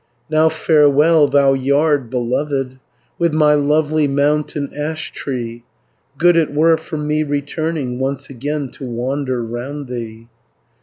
450 0.29 0.33
"Now 0.33 0.49
farewell, 0.49 1.27
thou 1.27 1.53
yard 1.53 2.09
beloved, 2.09 2.79
With 3.19 3.35
my 3.35 3.53
lovely 3.53 4.07
mountain 4.07 4.69
ashtree; 4.75 5.61
Good 6.17 6.35
it 6.37 6.51
were 6.51 6.75
for 6.77 6.97
me 6.97 7.21
returning, 7.21 7.99
Once 7.99 8.27
again 8.27 8.69
to 8.69 8.87
wander 8.89 9.43
round 9.43 9.89
thee. 9.89 10.27